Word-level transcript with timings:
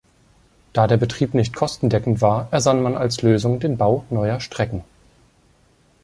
Da 0.73 0.87
der 0.87 0.97
Betrieb 0.97 1.35
nicht 1.35 1.55
kostendeckend 1.55 2.21
war, 2.21 2.47
ersann 2.49 2.81
man 2.81 2.95
als 2.97 3.21
Lösung 3.21 3.59
den 3.59 3.77
Bau 3.77 4.03
neuer 4.09 4.39
Strecken. 4.39 4.83